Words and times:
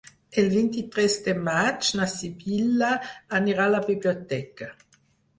El 0.41 0.47
vint-i-tres 0.51 1.17
de 1.25 1.33
maig 1.47 1.89
na 1.99 2.07
Sibil·la 2.13 2.89
anirà 3.41 3.67
a 3.69 3.71
la 3.75 3.83
biblioteca. 3.91 4.71